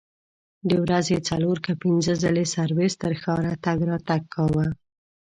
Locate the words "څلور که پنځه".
1.29-2.13